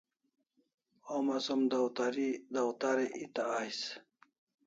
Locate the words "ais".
3.61-3.79